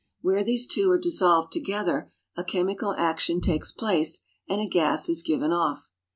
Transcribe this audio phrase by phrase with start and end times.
[0.21, 5.21] Where these two are dissolved together a chemical action takes place and a gas is
[5.21, 5.91] given off.